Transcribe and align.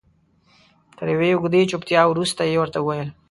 تر 0.97 1.05
یوې 1.13 1.29
اوږدې 1.33 1.61
چوپتیا 1.71 2.01
وروسته 2.07 2.41
یې 2.49 2.57
ورته 2.61 2.79
وویل. 2.81 3.09